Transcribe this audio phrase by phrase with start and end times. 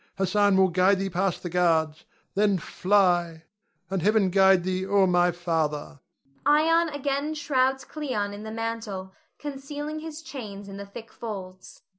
[0.17, 2.05] Hassan will guide thee past the guards.
[2.33, 3.43] Then fly,
[3.87, 5.99] and Heaven guide thee, O my father!
[6.43, 11.83] [Ion again shrouds Cleon in the mantle, concealing his chains in the thick folds.